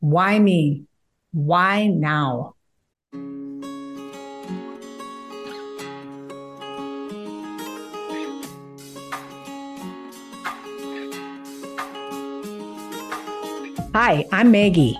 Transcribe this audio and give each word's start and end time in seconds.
Why 0.00 0.38
me? 0.38 0.84
Why 1.32 1.86
now? 1.86 2.54
Hi, 13.92 14.24
I'm 14.32 14.50
Maggie. 14.50 14.98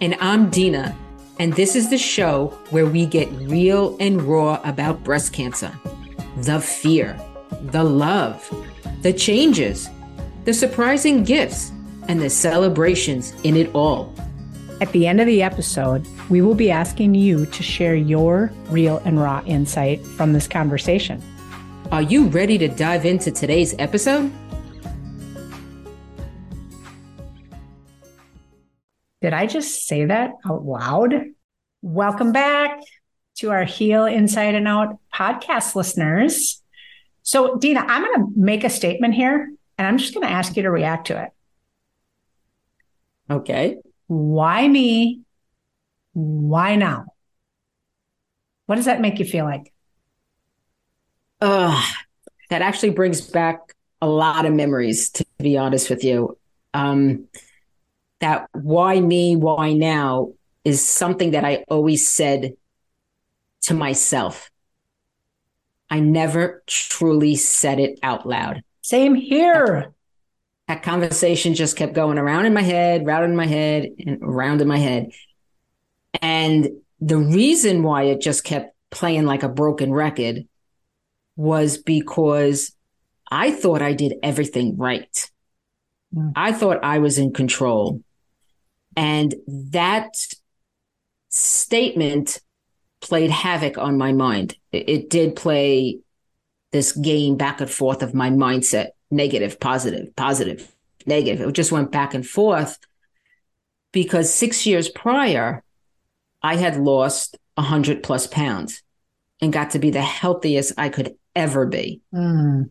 And 0.00 0.16
I'm 0.20 0.48
Dina. 0.48 0.96
And 1.38 1.52
this 1.52 1.76
is 1.76 1.90
the 1.90 1.98
show 1.98 2.46
where 2.70 2.86
we 2.86 3.04
get 3.04 3.30
real 3.32 3.94
and 4.00 4.22
raw 4.22 4.58
about 4.64 5.04
breast 5.04 5.34
cancer 5.34 5.70
the 6.38 6.62
fear, 6.62 7.20
the 7.60 7.84
love, 7.84 8.48
the 9.02 9.12
changes, 9.12 9.90
the 10.46 10.54
surprising 10.54 11.24
gifts, 11.24 11.72
and 12.08 12.22
the 12.22 12.30
celebrations 12.30 13.34
in 13.42 13.54
it 13.54 13.74
all. 13.74 14.14
At 14.80 14.92
the 14.92 15.06
end 15.06 15.20
of 15.20 15.26
the 15.26 15.42
episode, 15.42 16.06
we 16.30 16.40
will 16.40 16.54
be 16.54 16.70
asking 16.70 17.14
you 17.14 17.44
to 17.44 17.62
share 17.62 17.94
your 17.94 18.50
real 18.70 18.96
and 19.04 19.20
raw 19.20 19.42
insight 19.44 20.00
from 20.00 20.32
this 20.32 20.48
conversation. 20.48 21.22
Are 21.92 22.00
you 22.00 22.28
ready 22.28 22.56
to 22.56 22.66
dive 22.66 23.04
into 23.04 23.30
today's 23.30 23.74
episode? 23.78 24.32
Did 29.20 29.34
I 29.34 29.44
just 29.44 29.86
say 29.86 30.06
that 30.06 30.32
out 30.46 30.64
loud? 30.64 31.26
Welcome 31.82 32.32
back 32.32 32.80
to 33.36 33.50
our 33.50 33.64
Heal 33.64 34.06
Inside 34.06 34.54
and 34.54 34.66
Out 34.66 34.98
podcast 35.12 35.74
listeners. 35.74 36.62
So, 37.22 37.58
Dina, 37.58 37.80
I'm 37.80 38.02
going 38.02 38.18
to 38.18 38.32
make 38.34 38.64
a 38.64 38.70
statement 38.70 39.12
here 39.12 39.52
and 39.76 39.86
I'm 39.86 39.98
just 39.98 40.14
going 40.14 40.26
to 40.26 40.32
ask 40.32 40.56
you 40.56 40.62
to 40.62 40.70
react 40.70 41.08
to 41.08 41.22
it. 41.22 41.30
Okay. 43.30 43.76
Why 44.10 44.66
me? 44.66 45.20
Why 46.14 46.74
now? 46.74 47.14
What 48.66 48.74
does 48.74 48.86
that 48.86 49.00
make 49.00 49.20
you 49.20 49.24
feel 49.24 49.44
like? 49.44 49.72
Uh, 51.40 51.80
that 52.48 52.60
actually 52.60 52.90
brings 52.90 53.20
back 53.20 53.76
a 54.02 54.08
lot 54.08 54.46
of 54.46 54.52
memories, 54.52 55.10
to 55.10 55.24
be 55.38 55.56
honest 55.56 55.88
with 55.88 56.02
you. 56.02 56.36
Um, 56.74 57.28
that 58.18 58.48
why 58.50 58.98
me, 58.98 59.36
why 59.36 59.74
now 59.74 60.32
is 60.64 60.84
something 60.84 61.30
that 61.30 61.44
I 61.44 61.64
always 61.68 62.10
said 62.10 62.54
to 63.62 63.74
myself. 63.74 64.50
I 65.88 66.00
never 66.00 66.64
truly 66.66 67.36
said 67.36 67.78
it 67.78 68.00
out 68.02 68.26
loud. 68.26 68.64
Same 68.82 69.14
here. 69.14 69.94
That, 70.70 70.84
conversation 70.84 71.54
just 71.54 71.76
kept 71.76 71.94
going 71.94 72.16
around 72.16 72.46
in 72.46 72.54
my 72.54 72.62
head, 72.62 73.04
round 73.04 73.24
in 73.24 73.34
my 73.34 73.46
head, 73.46 73.88
and 74.06 74.22
around 74.22 74.60
in 74.60 74.68
my 74.68 74.78
head. 74.78 75.10
And 76.22 76.68
the 77.00 77.18
reason 77.18 77.82
why 77.82 78.04
it 78.04 78.20
just 78.20 78.44
kept 78.44 78.72
playing 78.88 79.24
like 79.24 79.42
a 79.42 79.48
broken 79.48 79.92
record 79.92 80.46
was 81.34 81.76
because 81.76 82.72
I 83.32 83.50
thought 83.50 83.82
I 83.82 83.94
did 83.94 84.14
everything 84.22 84.76
right. 84.76 85.30
Mm. 86.14 86.34
I 86.36 86.52
thought 86.52 86.84
I 86.84 87.00
was 87.00 87.18
in 87.18 87.32
control. 87.32 88.04
And 88.96 89.34
that 89.72 90.14
statement 91.30 92.40
played 93.00 93.30
havoc 93.30 93.76
on 93.76 93.98
my 93.98 94.12
mind. 94.12 94.54
It 94.70 95.10
did 95.10 95.34
play 95.34 95.98
this 96.70 96.92
game 96.92 97.36
back 97.36 97.60
and 97.60 97.68
forth 97.68 98.04
of 98.04 98.14
my 98.14 98.30
mindset 98.30 98.90
negative, 99.10 99.60
positive, 99.60 100.14
positive, 100.16 100.74
negative. 101.06 101.48
It 101.48 101.52
just 101.52 101.72
went 101.72 101.92
back 101.92 102.14
and 102.14 102.26
forth 102.26 102.78
because 103.92 104.32
six 104.32 104.66
years 104.66 104.88
prior, 104.88 105.62
I 106.42 106.56
had 106.56 106.76
lost 106.76 107.36
100 107.54 108.02
plus 108.02 108.26
pounds 108.26 108.82
and 109.40 109.52
got 109.52 109.70
to 109.70 109.78
be 109.78 109.90
the 109.90 110.02
healthiest 110.02 110.74
I 110.78 110.88
could 110.88 111.14
ever 111.34 111.66
be. 111.66 112.00
Mm. 112.14 112.70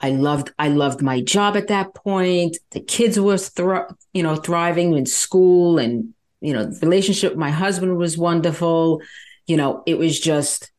I 0.00 0.10
loved 0.10 0.52
I 0.58 0.68
loved 0.68 1.00
my 1.00 1.20
job 1.20 1.56
at 1.56 1.68
that 1.68 1.94
point. 1.94 2.58
The 2.72 2.80
kids 2.80 3.18
were 3.18 3.38
you 4.12 4.22
know 4.22 4.36
thriving 4.36 4.94
in 4.94 5.06
school 5.06 5.78
and 5.78 6.12
you 6.40 6.52
know 6.52 6.64
the 6.64 6.86
relationship 6.86 7.32
with 7.32 7.38
my 7.38 7.50
husband 7.50 7.96
was 7.96 8.18
wonderful. 8.18 9.00
You 9.46 9.56
know, 9.56 9.82
it 9.86 9.96
was 9.96 10.18
just 10.18 10.70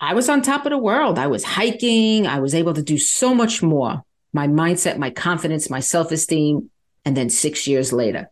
I 0.00 0.14
was 0.14 0.28
on 0.28 0.42
top 0.42 0.64
of 0.66 0.70
the 0.70 0.78
world. 0.78 1.18
I 1.18 1.26
was 1.26 1.44
hiking, 1.44 2.26
I 2.26 2.40
was 2.40 2.54
able 2.54 2.74
to 2.74 2.82
do 2.82 2.98
so 2.98 3.34
much 3.34 3.62
more. 3.62 4.02
My 4.32 4.48
mindset, 4.48 4.96
my 4.96 5.10
confidence, 5.10 5.68
my 5.68 5.80
self-esteem 5.80 6.70
and 7.04 7.16
then 7.16 7.30
6 7.30 7.66
years 7.66 7.92
later 7.92 8.30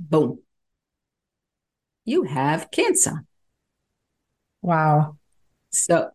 boom. 0.00 0.38
You 2.04 2.22
have 2.22 2.70
cancer. 2.70 3.24
Wow. 4.62 5.16
So 5.70 6.10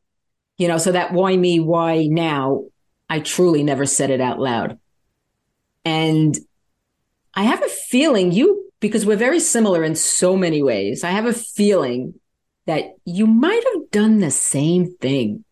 you 0.57 0.67
know, 0.67 0.77
so 0.77 0.91
that 0.91 1.11
why 1.11 1.35
me, 1.35 1.59
why 1.59 2.05
now, 2.05 2.65
I 3.09 3.19
truly 3.19 3.63
never 3.63 3.85
said 3.85 4.11
it 4.11 4.21
out 4.21 4.39
loud. 4.39 4.79
And 5.83 6.37
I 7.33 7.43
have 7.43 7.63
a 7.63 7.69
feeling 7.69 8.31
you, 8.31 8.71
because 8.79 9.05
we're 9.05 9.17
very 9.17 9.39
similar 9.39 9.83
in 9.83 9.95
so 9.95 10.37
many 10.37 10.61
ways, 10.61 11.03
I 11.03 11.09
have 11.09 11.25
a 11.25 11.33
feeling 11.33 12.13
that 12.66 12.96
you 13.06 13.28
might 13.28 13.63
have 13.74 13.91
done 13.91 14.19
the 14.19 14.31
same 14.31 14.96
thing. 14.96 15.44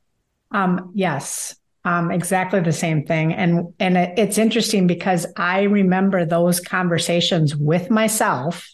Um, 0.52 0.92
yes, 0.94 1.56
um, 1.84 2.12
exactly 2.12 2.60
the 2.60 2.72
same 2.72 3.06
thing. 3.06 3.34
And 3.34 3.74
and 3.80 3.98
it's 3.98 4.38
interesting 4.38 4.88
because 4.88 5.26
I 5.36 5.64
remember 5.64 6.26
those 6.26 6.60
conversations 6.60 7.56
with 7.56 7.90
myself 7.90 8.74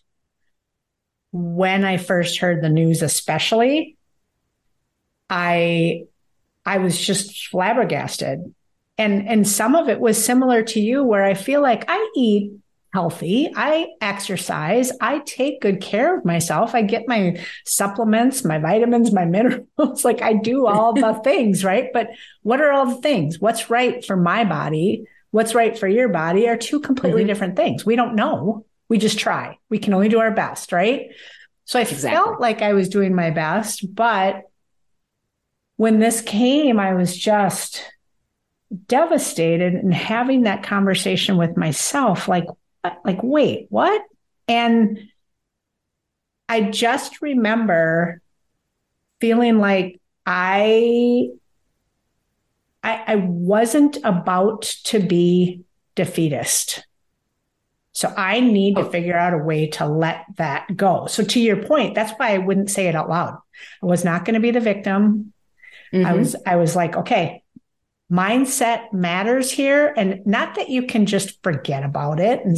when 1.32 1.86
I 1.86 1.98
first 1.98 2.40
heard 2.40 2.62
the 2.62 2.70
news, 2.70 3.02
especially. 3.02 3.96
I 5.30 6.04
I 6.66 6.80
was 6.80 7.00
just 7.00 7.48
flabbergasted. 7.48 8.54
And 8.98 9.28
and 9.28 9.48
some 9.48 9.76
of 9.76 9.90
it 9.90 10.00
was 10.00 10.24
similar 10.24 10.64
to 10.64 10.80
you 10.80 11.04
where 11.04 11.24
I 11.24 11.34
feel 11.34 11.62
like 11.62 11.86
I 11.88 12.12
eat 12.16 12.52
healthy, 12.98 13.48
I 13.56 13.90
exercise, 14.02 14.92
I 15.00 15.20
take 15.20 15.62
good 15.62 15.82
care 15.82 16.18
of 16.18 16.26
myself. 16.26 16.74
I 16.74 16.82
get 16.82 17.08
my 17.08 17.40
supplements, 17.64 18.44
my 18.44 18.58
vitamins, 18.58 19.14
my 19.14 19.24
minerals, 19.36 20.04
like 20.04 20.24
I 20.24 20.34
do 20.34 20.66
all 20.66 20.94
the 20.94 21.14
things, 21.24 21.64
right? 21.64 21.90
But 21.94 22.10
what 22.42 22.60
are 22.60 22.72
all 22.72 22.88
the 22.88 23.02
things? 23.04 23.40
What's 23.40 23.70
right 23.70 24.04
for 24.04 24.18
my 24.18 24.46
body? 24.46 25.06
What's 25.30 25.54
right 25.54 25.78
for 25.78 25.88
your 25.88 26.10
body 26.10 26.50
are 26.50 26.58
two 26.58 26.80
completely 26.80 27.22
mm-hmm. 27.22 27.28
different 27.28 27.56
things. 27.56 27.86
We 27.86 27.96
don't 27.96 28.16
know. 28.16 28.66
We 28.90 28.98
just 28.98 29.20
try. 29.20 29.60
We 29.70 29.78
can 29.78 29.94
only 29.94 30.10
do 30.10 30.20
our 30.20 30.32
best, 30.32 30.72
right? 30.72 31.12
So 31.66 31.78
I 31.78 31.84
exactly. 31.84 32.10
felt 32.10 32.42
like 32.42 32.64
I 32.64 32.74
was 32.74 32.90
doing 32.90 33.14
my 33.14 33.30
best, 33.30 33.94
but 33.94 34.42
when 35.76 36.00
this 36.00 36.22
came, 36.22 36.80
I 36.80 36.96
was 36.96 37.16
just 37.16 37.84
devastated 38.88 39.76
and 39.76 39.94
having 39.94 40.44
that 40.44 40.64
conversation 40.64 41.38
with 41.38 41.56
myself 41.56 42.28
like 42.28 42.46
like 43.04 43.22
wait 43.24 43.68
what? 43.70 44.02
And 44.48 45.00
i 46.50 46.62
just 46.62 47.22
remember 47.22 48.22
feeling 49.20 49.60
like 49.60 50.00
i 50.26 51.28
i, 52.84 53.04
I 53.06 53.16
wasn't 53.16 53.98
about 54.04 54.62
to 54.86 55.00
be 55.00 55.64
defeatist. 55.96 56.86
So 57.92 58.14
i 58.16 58.40
need 58.40 58.76
to 58.76 58.88
oh. 58.88 58.90
figure 58.90 59.18
out 59.18 59.34
a 59.34 59.38
way 59.38 59.68
to 59.72 59.86
let 59.86 60.26
that 60.38 60.76
go. 60.76 61.08
So 61.08 61.24
to 61.24 61.40
your 61.40 61.66
point 61.66 61.96
that's 61.96 62.14
why 62.18 62.34
i 62.34 62.38
wouldn't 62.38 62.70
say 62.70 62.88
it 62.88 62.96
out 62.96 63.10
loud. 63.10 63.38
I 63.84 63.86
was 63.86 64.06
not 64.06 64.24
going 64.24 64.36
to 64.36 64.40
be 64.40 64.52
the 64.52 64.60
victim. 64.60 65.34
Mm-hmm. 65.94 66.06
I 66.06 66.14
was 66.14 66.36
I 66.46 66.56
was 66.58 66.76
like, 66.76 66.96
okay, 66.96 67.44
mindset 68.12 68.94
matters 68.94 69.52
here 69.52 69.94
and 69.98 70.26
not 70.26 70.56
that 70.56 70.70
you 70.70 70.88
can 70.88 71.06
just 71.06 71.42
forget 71.44 71.84
about 71.84 72.20
it 72.20 72.46
and 72.46 72.58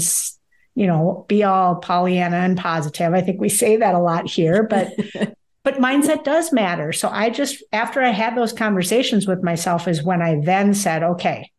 you 0.75 0.87
know, 0.87 1.25
be 1.27 1.43
all 1.43 1.75
Pollyanna 1.75 2.37
and 2.37 2.57
positive. 2.57 3.13
I 3.13 3.19
think 3.19 3.41
we 3.41 3.49
say 3.49 3.77
that 3.77 3.95
a 3.95 3.99
lot 3.99 4.29
here, 4.29 4.63
but 4.63 4.93
but 5.63 5.75
mindset 5.75 6.23
does 6.23 6.53
matter. 6.53 6.93
So 6.93 7.09
I 7.09 7.31
just 7.31 7.61
after 7.73 8.01
I 8.01 8.11
had 8.11 8.37
those 8.37 8.53
conversations 8.53 9.27
with 9.27 9.43
myself 9.43 9.87
is 9.87 10.03
when 10.03 10.21
I 10.21 10.39
then 10.39 10.73
said, 10.73 11.03
okay, 11.03 11.51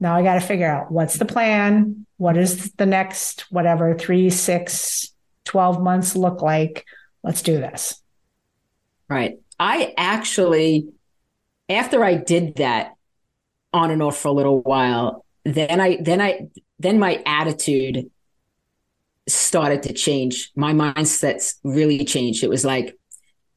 now 0.00 0.16
I 0.16 0.22
got 0.22 0.34
to 0.34 0.40
figure 0.40 0.68
out 0.68 0.90
what's 0.90 1.18
the 1.18 1.24
plan? 1.24 2.06
What 2.16 2.36
is 2.36 2.72
the 2.72 2.86
next 2.86 3.46
whatever 3.52 3.94
three, 3.94 4.28
six, 4.28 5.14
12 5.44 5.80
months 5.80 6.16
look 6.16 6.42
like? 6.42 6.84
Let's 7.22 7.42
do 7.42 7.58
this. 7.58 8.02
Right. 9.08 9.38
I 9.58 9.94
actually, 9.96 10.88
after 11.68 12.04
I 12.04 12.14
did 12.14 12.56
that 12.56 12.94
on 13.72 13.90
and 13.90 14.02
off 14.02 14.18
for 14.18 14.28
a 14.28 14.32
little 14.32 14.60
while, 14.60 15.24
then 15.44 15.80
I, 15.80 15.98
then 16.00 16.20
I, 16.20 16.48
then 16.78 16.98
my 16.98 17.22
attitude 17.26 18.10
started 19.26 19.82
to 19.84 19.92
change. 19.92 20.50
My 20.54 20.72
mindset's 20.72 21.58
really 21.64 22.04
changed. 22.04 22.44
It 22.44 22.50
was 22.50 22.64
like, 22.64 22.96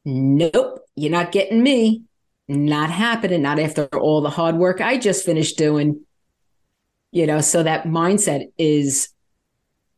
nope, 0.04 0.80
you're 0.96 1.10
not 1.10 1.32
getting 1.32 1.62
me. 1.62 2.02
Not 2.48 2.90
happening. 2.90 3.42
Not 3.42 3.58
after 3.58 3.84
all 3.86 4.22
the 4.22 4.30
hard 4.30 4.56
work 4.56 4.80
I 4.80 4.96
just 4.96 5.24
finished 5.24 5.58
doing. 5.58 6.04
You 7.12 7.26
know, 7.26 7.40
so 7.40 7.62
that 7.62 7.84
mindset 7.84 8.46
is 8.56 9.10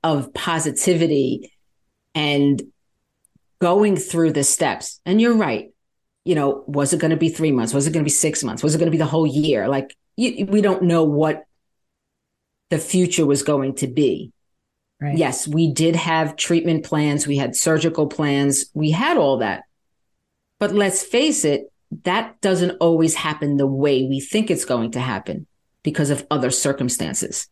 of 0.02 0.32
positivity 0.32 1.52
and 2.14 2.60
going 3.60 3.96
through 3.96 4.32
the 4.32 4.44
steps. 4.44 5.00
And 5.04 5.20
you're 5.20 5.36
right. 5.36 5.72
You 6.24 6.34
know, 6.34 6.64
was 6.66 6.92
it 6.92 7.00
going 7.00 7.12
to 7.12 7.16
be 7.16 7.30
three 7.30 7.52
months? 7.52 7.72
Was 7.72 7.86
it 7.86 7.92
going 7.92 8.04
to 8.04 8.08
be 8.08 8.10
six 8.10 8.44
months? 8.44 8.62
Was 8.62 8.74
it 8.74 8.78
going 8.78 8.86
to 8.86 8.92
be 8.92 8.98
the 8.98 9.06
whole 9.06 9.26
year? 9.26 9.68
Like, 9.68 9.96
you, 10.16 10.46
we 10.46 10.60
don't 10.60 10.82
know 10.82 11.04
what 11.04 11.44
the 12.68 12.78
future 12.78 13.26
was 13.26 13.42
going 13.42 13.74
to 13.76 13.86
be. 13.86 14.32
Right. 15.00 15.16
Yes, 15.16 15.48
we 15.48 15.72
did 15.72 15.96
have 15.96 16.36
treatment 16.36 16.84
plans, 16.84 17.26
we 17.26 17.38
had 17.38 17.56
surgical 17.56 18.06
plans, 18.06 18.66
we 18.74 18.90
had 18.90 19.16
all 19.16 19.38
that. 19.38 19.62
But 20.58 20.74
let's 20.74 21.02
face 21.02 21.46
it, 21.46 21.72
that 22.04 22.40
doesn't 22.42 22.76
always 22.80 23.14
happen 23.14 23.56
the 23.56 23.66
way 23.66 24.04
we 24.04 24.20
think 24.20 24.50
it's 24.50 24.66
going 24.66 24.92
to 24.92 25.00
happen 25.00 25.46
because 25.82 26.10
of 26.10 26.26
other 26.30 26.50
circumstances. 26.50 27.48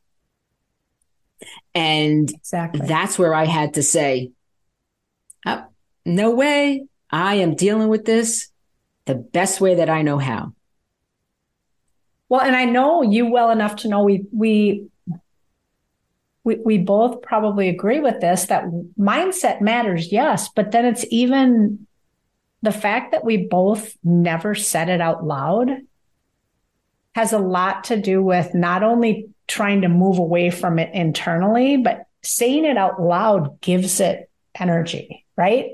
And 1.75 2.31
exactly. 2.31 2.87
that's 2.87 3.19
where 3.19 3.35
I 3.35 3.47
had 3.47 3.75
to 3.75 3.83
say, 3.83 4.33
oh, 5.47 5.65
no 6.05 6.31
way. 6.35 6.87
I 7.11 7.37
am 7.37 7.55
dealing 7.55 7.89
with 7.89 8.05
this 8.05 8.51
the 9.09 9.17
best 9.17 9.61
way 9.61 9.75
that 9.77 9.91
I 9.91 10.03
know 10.03 10.19
how. 10.19 10.53
Well, 12.29 12.43
and 12.43 12.55
I 12.55 12.67
know 12.67 13.03
you 13.03 13.27
well 13.27 13.51
enough 13.51 13.77
to 13.77 13.89
know 13.89 14.05
we 14.05 14.27
we 14.33 14.87
we, 16.45 16.57
we 16.65 16.79
both 16.79 17.23
probably 17.23 17.69
agree 17.69 18.01
with 18.01 18.21
this 18.21 18.47
that 18.47 18.65
mindset 18.99 19.61
matters, 19.61 20.13
yes, 20.13 20.49
but 20.55 20.71
then 20.71 20.85
it's 20.85 21.05
even 21.11 21.87
the 22.63 22.73
fact 22.73 23.13
that 23.13 23.25
we 23.25 23.37
both 23.37 23.97
never 24.05 24.55
said 24.55 24.89
it 24.89 25.01
out 25.01 25.25
loud 25.25 25.71
has 27.15 27.33
a 27.33 27.39
lot 27.39 27.85
to 27.85 28.01
do 28.01 28.23
with 28.23 28.55
not 28.55 28.83
only 28.83 29.29
trying 29.47 29.81
to 29.81 29.89
move 29.89 30.19
away 30.19 30.51
from 30.51 30.79
it 30.79 30.95
internally, 30.95 31.77
but 31.77 32.07
saying 32.23 32.65
it 32.65 32.77
out 32.77 33.01
loud 33.01 33.61
gives 33.61 34.01
it 34.01 34.31
energy, 34.55 35.25
right? 35.37 35.71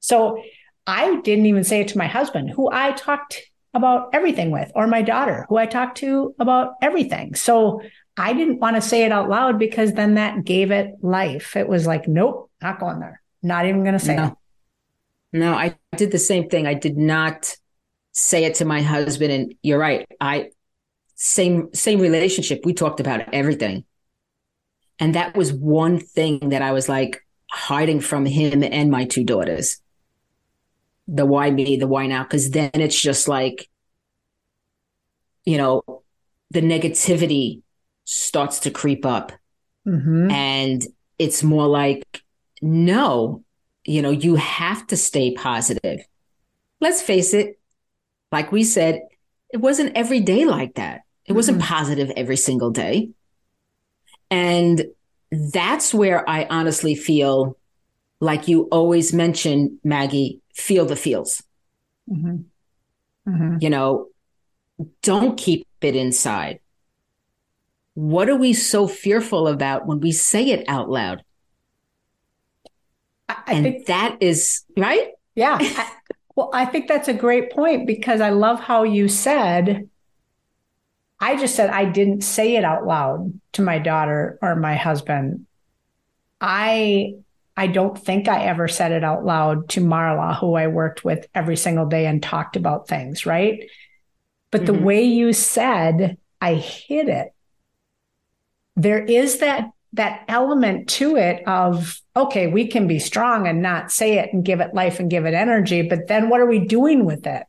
So 0.00 0.42
I 0.86 1.20
didn't 1.20 1.46
even 1.46 1.64
say 1.64 1.80
it 1.80 1.88
to 1.88 1.98
my 1.98 2.06
husband, 2.06 2.50
who 2.50 2.70
I 2.70 2.92
talked 2.92 3.40
about 3.72 4.10
everything 4.12 4.50
with, 4.50 4.70
or 4.74 4.86
my 4.86 5.02
daughter, 5.02 5.46
who 5.48 5.56
I 5.56 5.66
talked 5.66 5.98
to 5.98 6.34
about 6.38 6.74
everything. 6.80 7.34
So 7.34 7.82
I 8.16 8.32
didn't 8.32 8.60
want 8.60 8.76
to 8.76 8.82
say 8.82 9.04
it 9.04 9.12
out 9.12 9.28
loud 9.28 9.58
because 9.58 9.92
then 9.92 10.14
that 10.14 10.44
gave 10.44 10.70
it 10.70 10.92
life. 11.02 11.56
It 11.56 11.68
was 11.68 11.86
like, 11.86 12.06
nope, 12.06 12.50
not 12.62 12.78
going 12.78 13.00
there. 13.00 13.20
Not 13.42 13.66
even 13.66 13.82
going 13.82 13.94
to 13.94 13.98
say 13.98 14.16
no. 14.16 14.26
it. 14.26 14.32
No, 15.32 15.52
I 15.52 15.76
did 15.96 16.12
the 16.12 16.18
same 16.18 16.48
thing. 16.48 16.66
I 16.66 16.74
did 16.74 16.96
not 16.96 17.56
say 18.12 18.44
it 18.44 18.54
to 18.56 18.64
my 18.64 18.82
husband. 18.82 19.32
And 19.32 19.54
you're 19.62 19.78
right. 19.78 20.06
I 20.20 20.50
same 21.16 21.74
same 21.74 22.00
relationship. 22.00 22.64
We 22.64 22.72
talked 22.72 23.00
about 23.00 23.34
everything. 23.34 23.84
And 25.00 25.16
that 25.16 25.36
was 25.36 25.52
one 25.52 25.98
thing 25.98 26.50
that 26.50 26.62
I 26.62 26.70
was 26.70 26.88
like 26.88 27.26
hiding 27.50 28.00
from 28.00 28.26
him 28.26 28.62
and 28.62 28.90
my 28.90 29.06
two 29.06 29.24
daughters. 29.24 29.80
The 31.06 31.26
why 31.26 31.50
me, 31.50 31.76
the 31.76 31.86
why 31.86 32.06
now, 32.06 32.22
because 32.22 32.50
then 32.50 32.70
it's 32.74 33.00
just 33.00 33.28
like, 33.28 33.68
you 35.44 35.58
know, 35.58 35.82
the 36.50 36.62
negativity 36.62 37.62
starts 38.04 38.60
to 38.60 38.70
creep 38.70 39.04
up. 39.04 39.32
Mm-hmm. 39.86 40.30
And 40.30 40.86
it's 41.18 41.42
more 41.42 41.66
like, 41.66 42.22
no, 42.62 43.44
you 43.84 44.00
know, 44.00 44.10
you 44.10 44.36
have 44.36 44.86
to 44.88 44.96
stay 44.96 45.34
positive. 45.34 46.00
Let's 46.80 47.02
face 47.02 47.34
it, 47.34 47.58
like 48.32 48.50
we 48.50 48.64
said, 48.64 49.02
it 49.52 49.58
wasn't 49.58 49.96
every 49.96 50.20
day 50.20 50.44
like 50.44 50.74
that. 50.74 51.02
It 51.24 51.30
mm-hmm. 51.30 51.36
wasn't 51.36 51.62
positive 51.62 52.10
every 52.16 52.36
single 52.36 52.70
day. 52.70 53.10
And 54.30 54.86
that's 55.30 55.92
where 55.92 56.28
I 56.28 56.46
honestly 56.48 56.94
feel 56.94 57.56
like 58.24 58.48
you 58.48 58.62
always 58.72 59.12
mention, 59.12 59.78
Maggie, 59.84 60.40
feel 60.54 60.86
the 60.86 60.96
feels. 60.96 61.42
Mm-hmm. 62.10 62.36
Mm-hmm. 63.30 63.56
You 63.60 63.70
know, 63.70 64.08
don't 65.02 65.36
keep 65.36 65.66
it 65.82 65.94
inside. 65.94 66.60
What 67.92 68.28
are 68.30 68.36
we 68.36 68.54
so 68.54 68.88
fearful 68.88 69.46
about 69.46 69.86
when 69.86 70.00
we 70.00 70.10
say 70.10 70.50
it 70.50 70.64
out 70.68 70.88
loud? 70.88 71.22
I, 73.28 73.36
I 73.46 73.52
and 73.52 73.64
think, 73.64 73.86
that 73.86 74.16
is 74.20 74.64
right. 74.76 75.10
Yeah. 75.34 75.58
I, 75.60 75.92
well, 76.34 76.50
I 76.52 76.64
think 76.64 76.88
that's 76.88 77.08
a 77.08 77.14
great 77.14 77.52
point 77.52 77.86
because 77.86 78.20
I 78.20 78.30
love 78.30 78.58
how 78.58 78.82
you 78.84 79.06
said, 79.06 79.88
I 81.20 81.36
just 81.36 81.54
said 81.54 81.70
I 81.70 81.84
didn't 81.84 82.22
say 82.22 82.56
it 82.56 82.64
out 82.64 82.86
loud 82.86 83.38
to 83.52 83.62
my 83.62 83.78
daughter 83.78 84.38
or 84.40 84.56
my 84.56 84.76
husband. 84.76 85.46
I 86.40 87.14
I 87.56 87.68
don't 87.68 87.96
think 87.96 88.28
I 88.28 88.44
ever 88.44 88.66
said 88.66 88.92
it 88.92 89.04
out 89.04 89.24
loud 89.24 89.68
to 89.70 89.80
Marla, 89.80 90.38
who 90.38 90.54
I 90.54 90.66
worked 90.66 91.04
with 91.04 91.26
every 91.34 91.56
single 91.56 91.86
day 91.86 92.06
and 92.06 92.22
talked 92.22 92.56
about 92.56 92.88
things, 92.88 93.26
right? 93.26 93.68
But 94.50 94.62
mm-hmm. 94.62 94.74
the 94.74 94.82
way 94.82 95.04
you 95.04 95.32
said, 95.32 96.18
I 96.40 96.54
hid 96.54 97.08
it. 97.08 97.32
There 98.76 99.02
is 99.02 99.38
that 99.38 99.70
that 99.92 100.24
element 100.26 100.88
to 100.88 101.16
it 101.16 101.46
of 101.46 102.00
okay 102.16 102.48
we 102.48 102.66
can 102.66 102.88
be 102.88 102.98
strong 102.98 103.46
and 103.46 103.62
not 103.62 103.92
say 103.92 104.18
it 104.18 104.32
and 104.32 104.44
give 104.44 104.58
it 104.58 104.74
life 104.74 104.98
and 104.98 105.08
give 105.08 105.24
it 105.24 105.34
energy 105.34 105.82
but 105.82 106.08
then 106.08 106.28
what 106.28 106.40
are 106.40 106.46
we 106.46 106.58
doing 106.58 107.04
with 107.04 107.26
it? 107.28 107.44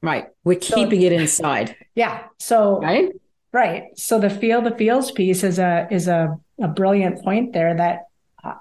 Right. 0.00 0.26
We're 0.42 0.58
keeping 0.58 1.00
so, 1.00 1.06
it 1.06 1.12
inside. 1.12 1.76
Yeah. 1.94 2.24
So 2.38 2.80
right? 2.80 3.10
Right. 3.52 3.84
So 3.98 4.18
the 4.18 4.30
feel 4.30 4.62
the 4.62 4.74
feels 4.74 5.10
piece 5.10 5.44
is 5.44 5.58
a 5.58 5.86
is 5.90 6.08
a, 6.08 6.38
a 6.60 6.68
brilliant 6.68 7.22
point 7.22 7.52
there 7.52 7.74
that 7.74 8.08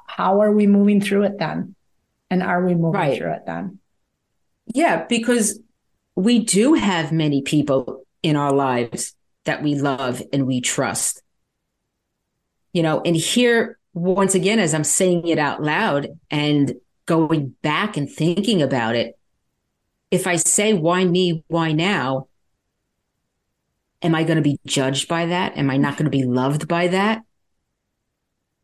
how 0.07 0.41
are 0.41 0.51
we 0.51 0.67
moving 0.67 1.01
through 1.01 1.23
it 1.23 1.37
then 1.39 1.75
and 2.29 2.41
are 2.41 2.65
we 2.65 2.73
moving 2.73 2.99
right. 2.99 3.17
through 3.17 3.31
it 3.31 3.43
then 3.45 3.79
yeah 4.67 5.05
because 5.05 5.59
we 6.15 6.39
do 6.39 6.73
have 6.73 7.11
many 7.11 7.41
people 7.41 8.03
in 8.21 8.35
our 8.35 8.53
lives 8.53 9.15
that 9.45 9.61
we 9.61 9.75
love 9.75 10.21
and 10.31 10.47
we 10.47 10.61
trust 10.61 11.23
you 12.73 12.81
know, 12.81 13.01
and 13.05 13.15
here 13.15 13.77
once 13.93 14.33
again, 14.33 14.59
as 14.59 14.73
I'm 14.73 14.83
saying 14.83 15.27
it 15.27 15.37
out 15.37 15.61
loud 15.61 16.07
and 16.31 16.73
going 17.05 17.55
back 17.61 17.95
and 17.95 18.09
thinking 18.09 18.61
about 18.61 18.95
it, 18.95 19.17
if 20.09 20.27
I 20.27 20.35
say, 20.35 20.73
why 20.73 21.05
me? 21.05 21.43
Why 21.47 21.71
now? 21.71 22.27
Am 24.01 24.15
I 24.15 24.23
going 24.23 24.37
to 24.37 24.43
be 24.43 24.59
judged 24.65 25.07
by 25.07 25.27
that? 25.27 25.57
Am 25.57 25.69
I 25.69 25.77
not 25.77 25.97
going 25.97 26.05
to 26.05 26.17
be 26.17 26.23
loved 26.23 26.67
by 26.67 26.87
that? 26.87 27.21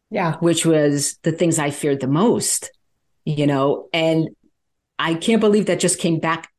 Yeah. 0.09 0.37
Which 0.37 0.65
was 0.65 1.17
the 1.23 1.31
things 1.31 1.59
I 1.59 1.69
feared 1.69 1.99
the 1.99 2.07
most, 2.07 2.71
you 3.25 3.45
know, 3.45 3.87
and 3.93 4.29
I 4.97 5.13
can't 5.13 5.39
believe 5.39 5.67
that 5.67 5.79
just 5.79 5.99
came 5.99 6.19
back 6.19 6.51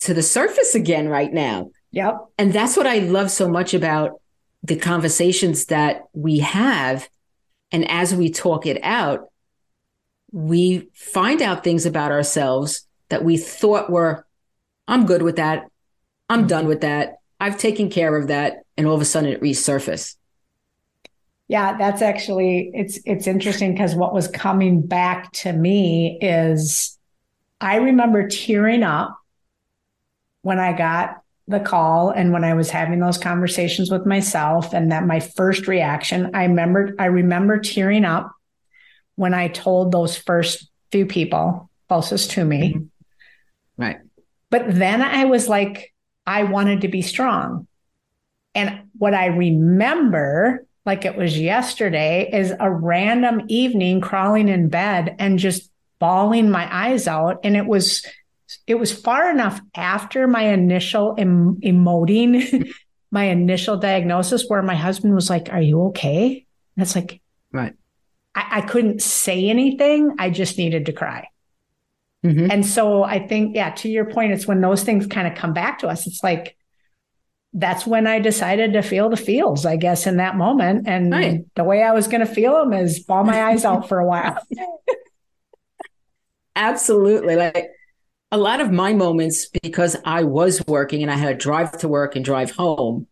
to 0.00 0.14
the 0.14 0.22
surface 0.22 0.74
again 0.74 1.08
right 1.08 1.32
now. 1.32 1.70
Yep. 1.90 2.16
And 2.38 2.52
that's 2.52 2.76
what 2.76 2.86
I 2.86 2.98
love 2.98 3.30
so 3.30 3.48
much 3.48 3.74
about 3.74 4.20
the 4.62 4.76
conversations 4.76 5.66
that 5.66 6.02
we 6.12 6.40
have. 6.40 7.08
And 7.72 7.90
as 7.90 8.14
we 8.14 8.30
talk 8.30 8.66
it 8.66 8.78
out, 8.82 9.30
we 10.30 10.90
find 10.94 11.40
out 11.40 11.64
things 11.64 11.86
about 11.86 12.12
ourselves 12.12 12.86
that 13.08 13.24
we 13.24 13.38
thought 13.38 13.90
were, 13.90 14.26
I'm 14.86 15.06
good 15.06 15.22
with 15.22 15.36
that. 15.36 15.66
I'm 16.28 16.46
done 16.46 16.60
mm-hmm. 16.60 16.68
with 16.68 16.80
that. 16.82 17.16
I've 17.40 17.58
taken 17.58 17.88
care 17.88 18.14
of 18.16 18.28
that. 18.28 18.58
And 18.76 18.86
all 18.86 18.94
of 18.94 19.00
a 19.00 19.06
sudden 19.06 19.30
it 19.30 19.40
resurfaces. 19.40 20.16
Yeah, 21.48 21.78
that's 21.78 22.02
actually 22.02 22.70
it's 22.74 22.98
it's 23.06 23.26
interesting 23.26 23.72
because 23.72 23.94
what 23.94 24.12
was 24.12 24.28
coming 24.28 24.86
back 24.86 25.32
to 25.32 25.52
me 25.52 26.18
is 26.20 26.98
I 27.60 27.76
remember 27.76 28.28
tearing 28.28 28.82
up 28.82 29.18
when 30.42 30.58
I 30.58 30.76
got 30.76 31.22
the 31.46 31.60
call 31.60 32.10
and 32.10 32.32
when 32.32 32.44
I 32.44 32.52
was 32.52 32.68
having 32.68 33.00
those 33.00 33.16
conversations 33.16 33.90
with 33.90 34.04
myself 34.04 34.74
and 34.74 34.92
that 34.92 35.06
my 35.06 35.20
first 35.20 35.66
reaction, 35.66 36.30
I 36.34 36.44
remembered 36.44 36.96
I 36.98 37.06
remember 37.06 37.58
tearing 37.58 38.04
up 38.04 38.30
when 39.16 39.32
I 39.32 39.48
told 39.48 39.90
those 39.90 40.16
first 40.16 40.68
few 40.92 41.06
people 41.06 41.70
closest 41.88 42.32
to 42.32 42.44
me. 42.44 42.74
Mm-hmm. 42.74 43.82
Right. 43.82 43.98
But 44.50 44.74
then 44.74 45.00
I 45.00 45.24
was 45.24 45.48
like, 45.48 45.94
I 46.26 46.44
wanted 46.44 46.82
to 46.82 46.88
be 46.88 47.00
strong. 47.00 47.66
And 48.54 48.82
what 48.98 49.14
I 49.14 49.26
remember, 49.26 50.66
like 50.88 51.04
it 51.04 51.16
was 51.16 51.38
yesterday, 51.38 52.30
is 52.32 52.54
a 52.58 52.70
random 52.70 53.42
evening 53.48 54.00
crawling 54.00 54.48
in 54.48 54.70
bed 54.70 55.14
and 55.18 55.38
just 55.38 55.70
bawling 55.98 56.50
my 56.50 56.66
eyes 56.74 57.06
out. 57.06 57.40
And 57.44 57.58
it 57.58 57.66
was 57.66 58.06
it 58.66 58.76
was 58.76 58.90
far 58.90 59.30
enough 59.30 59.60
after 59.76 60.26
my 60.26 60.44
initial 60.44 61.14
em- 61.18 61.60
emoting, 61.60 62.72
my 63.10 63.24
initial 63.24 63.76
diagnosis, 63.76 64.46
where 64.48 64.62
my 64.62 64.74
husband 64.74 65.14
was 65.14 65.28
like, 65.28 65.52
"Are 65.52 65.60
you 65.60 65.82
okay?" 65.88 66.46
And 66.74 66.82
it's 66.82 66.96
like, 66.96 67.20
right. 67.52 67.74
I, 68.34 68.46
I 68.50 68.60
couldn't 68.62 69.02
say 69.02 69.50
anything. 69.50 70.16
I 70.18 70.30
just 70.30 70.56
needed 70.56 70.86
to 70.86 70.92
cry. 70.94 71.28
Mm-hmm. 72.24 72.50
And 72.50 72.64
so 72.64 73.02
I 73.02 73.26
think, 73.26 73.54
yeah, 73.54 73.70
to 73.74 73.90
your 73.90 74.06
point, 74.06 74.32
it's 74.32 74.46
when 74.46 74.62
those 74.62 74.84
things 74.84 75.06
kind 75.06 75.28
of 75.28 75.34
come 75.34 75.52
back 75.52 75.80
to 75.80 75.88
us. 75.88 76.06
It's 76.06 76.22
like 76.24 76.56
that's 77.58 77.84
when 77.84 78.06
I 78.06 78.20
decided 78.20 78.72
to 78.74 78.82
feel 78.82 79.10
the 79.10 79.16
feels, 79.16 79.66
I 79.66 79.76
guess, 79.76 80.06
in 80.06 80.18
that 80.18 80.36
moment. 80.36 80.86
And 80.86 81.10
right. 81.10 81.44
the 81.56 81.64
way 81.64 81.82
I 81.82 81.90
was 81.90 82.06
going 82.06 82.24
to 82.24 82.32
feel 82.32 82.54
them 82.54 82.72
is 82.72 83.00
bawl 83.00 83.24
my 83.24 83.42
eyes 83.42 83.64
out 83.64 83.88
for 83.88 83.98
a 83.98 84.06
while. 84.06 84.38
Absolutely. 86.56 87.34
Like 87.34 87.70
a 88.30 88.38
lot 88.38 88.60
of 88.60 88.70
my 88.70 88.92
moments, 88.92 89.48
because 89.62 89.96
I 90.04 90.22
was 90.22 90.64
working 90.68 91.02
and 91.02 91.10
I 91.10 91.16
had 91.16 91.30
to 91.30 91.34
drive 91.34 91.76
to 91.78 91.88
work 91.88 92.14
and 92.14 92.24
drive 92.24 92.52
home, 92.52 93.08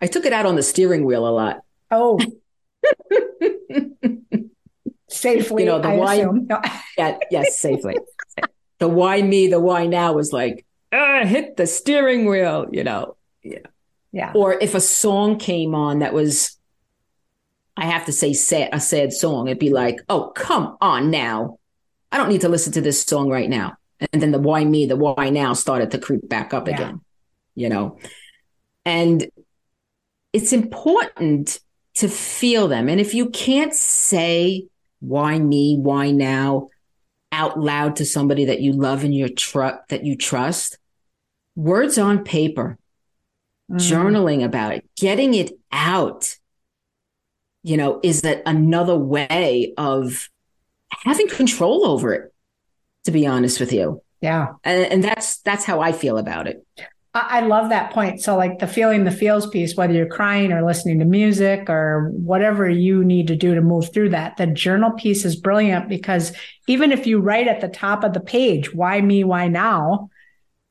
I 0.00 0.06
took 0.06 0.24
it 0.24 0.32
out 0.32 0.46
on 0.46 0.56
the 0.56 0.62
steering 0.62 1.04
wheel 1.04 1.28
a 1.28 1.30
lot. 1.30 1.60
Oh. 1.90 2.18
safely. 5.10 5.64
You 5.64 5.68
know, 5.68 5.80
the 5.80 5.88
I 5.88 5.96
why. 5.96 6.22
No. 6.22 6.62
yeah, 6.98 7.18
yes, 7.30 7.58
safely. 7.58 7.98
the 8.78 8.88
why 8.88 9.20
me, 9.20 9.48
the 9.48 9.60
why 9.60 9.86
now 9.86 10.14
was 10.14 10.32
like, 10.32 10.64
ah, 10.92 11.24
hit 11.24 11.58
the 11.58 11.66
steering 11.66 12.24
wheel, 12.24 12.68
you 12.72 12.82
know. 12.82 13.16
Yeah. 13.50 13.66
Yeah. 14.12 14.32
Or 14.34 14.54
if 14.54 14.74
a 14.74 14.80
song 14.80 15.38
came 15.38 15.74
on 15.74 15.98
that 15.98 16.14
was, 16.14 16.56
I 17.76 17.84
have 17.84 18.06
to 18.06 18.12
say, 18.12 18.32
sad, 18.32 18.70
a 18.72 18.80
sad 18.80 19.12
song, 19.12 19.46
it'd 19.46 19.58
be 19.58 19.70
like, 19.70 20.00
oh, 20.08 20.30
come 20.30 20.76
on 20.80 21.10
now. 21.10 21.58
I 22.10 22.16
don't 22.16 22.28
need 22.28 22.40
to 22.42 22.48
listen 22.48 22.72
to 22.74 22.80
this 22.80 23.02
song 23.02 23.28
right 23.28 23.50
now. 23.50 23.76
And 24.12 24.22
then 24.22 24.32
the 24.32 24.38
why 24.38 24.64
me, 24.64 24.86
the 24.86 24.96
why 24.96 25.30
now 25.30 25.52
started 25.52 25.90
to 25.90 25.98
creep 25.98 26.26
back 26.28 26.54
up 26.54 26.68
yeah. 26.68 26.74
again, 26.74 27.00
you 27.54 27.68
know? 27.68 27.98
And 28.84 29.28
it's 30.32 30.52
important 30.52 31.60
to 31.96 32.08
feel 32.08 32.68
them. 32.68 32.88
And 32.88 33.00
if 33.00 33.14
you 33.14 33.30
can't 33.30 33.74
say 33.74 34.66
why 35.00 35.38
me, 35.38 35.76
why 35.78 36.10
now 36.10 36.68
out 37.32 37.58
loud 37.58 37.96
to 37.96 38.06
somebody 38.06 38.46
that 38.46 38.60
you 38.60 38.72
love 38.72 39.04
and 39.04 39.14
your 39.14 39.28
tr- 39.28 39.80
that 39.88 40.04
you 40.04 40.16
trust, 40.16 40.78
words 41.54 41.98
on 41.98 42.24
paper, 42.24 42.78
mm. 43.70 43.76
journaling 43.76 44.44
about 44.44 44.72
it, 44.72 44.88
getting 44.96 45.34
it 45.34 45.52
out, 45.72 46.36
you 47.62 47.76
know, 47.76 48.00
is 48.02 48.22
that 48.22 48.42
another 48.46 48.96
way 48.96 49.74
of 49.76 50.28
having 50.90 51.28
control 51.28 51.86
over 51.86 52.12
it, 52.12 52.34
to 53.04 53.10
be 53.10 53.26
honest 53.26 53.60
with 53.60 53.72
you. 53.72 54.02
Yeah. 54.20 54.54
And, 54.64 54.92
and 54.92 55.04
that's 55.04 55.38
that's 55.38 55.64
how 55.64 55.80
I 55.80 55.92
feel 55.92 56.18
about 56.18 56.46
it. 56.46 56.64
I 57.16 57.40
love 57.40 57.70
that 57.70 57.92
point. 57.92 58.20
So, 58.20 58.36
like 58.36 58.58
the 58.58 58.66
feeling 58.66 59.04
the 59.04 59.10
feels 59.10 59.46
piece, 59.46 59.74
whether 59.74 59.94
you're 59.94 60.06
crying 60.06 60.52
or 60.52 60.62
listening 60.62 60.98
to 60.98 61.06
music 61.06 61.70
or 61.70 62.10
whatever 62.10 62.68
you 62.68 63.04
need 63.04 63.28
to 63.28 63.36
do 63.36 63.54
to 63.54 63.62
move 63.62 63.90
through 63.92 64.10
that, 64.10 64.36
the 64.36 64.46
journal 64.46 64.90
piece 64.90 65.24
is 65.24 65.34
brilliant 65.34 65.88
because 65.88 66.32
even 66.66 66.92
if 66.92 67.06
you 67.06 67.20
write 67.20 67.48
at 67.48 67.62
the 67.62 67.68
top 67.68 68.04
of 68.04 68.12
the 68.12 68.20
page, 68.20 68.74
why 68.74 69.00
me, 69.00 69.24
why 69.24 69.48
now? 69.48 70.10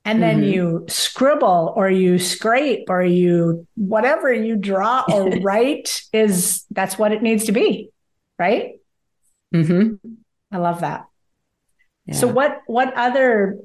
And 0.08 0.22
then 0.22 0.42
mm-hmm. 0.42 0.54
you 0.54 0.86
scribble 0.88 1.74
or 1.76 1.90
you 1.90 2.20
scrape 2.20 2.86
or 2.90 3.04
you 3.04 3.68
whatever 3.76 4.32
you 4.32 4.56
draw 4.56 5.04
or 5.12 5.30
write 5.40 6.04
is 6.14 6.64
that's 6.70 6.98
what 6.98 7.12
it 7.12 7.24
needs 7.24 7.46
to 7.46 7.52
be. 7.52 7.90
Right. 8.38 8.74
Mm-hmm. 9.54 9.96
I 10.52 10.58
love 10.58 10.82
that. 10.82 11.08
Yeah. 12.06 12.14
So 12.14 12.28
what 12.28 12.62
what 12.68 12.94
other 12.94 13.58